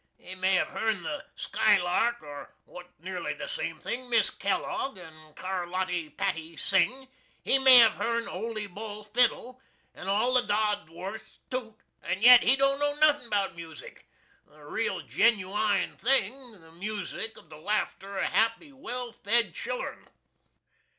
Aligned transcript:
He 0.17 0.33
may 0.33 0.55
have 0.55 0.69
hearn 0.69 1.03
the 1.03 1.23
skylark 1.35 2.23
or 2.23 2.55
(what's 2.65 2.89
nearly 2.97 3.33
the 3.35 3.45
same 3.47 3.79
thing) 3.79 4.09
MISS 4.09 4.31
KELLOGG 4.31 4.97
and 4.97 5.35
CARLOTTY 5.35 6.09
PATTI 6.17 6.57
sing; 6.57 7.07
he 7.43 7.59
may 7.59 7.77
have 7.77 7.93
hearn 7.93 8.27
OLE 8.27 8.67
BULL 8.69 9.03
fiddle, 9.03 9.61
and 9.93 10.09
all 10.09 10.33
the 10.33 10.41
DODWORTHS 10.41 11.41
toot, 11.51 11.75
an' 12.01 12.23
yet 12.23 12.41
he 12.41 12.55
don't 12.55 12.79
know 12.79 12.95
nothin' 12.95 13.27
about 13.27 13.55
music 13.55 14.09
the 14.47 14.63
real, 14.63 15.01
ginuine 15.01 15.95
thing 15.99 16.59
the 16.59 16.71
music 16.71 17.37
of 17.37 17.51
the 17.51 17.57
laughter 17.59 18.17
of 18.17 18.25
happy, 18.31 18.71
well 18.71 19.11
fed 19.11 19.53
children! 19.53 20.07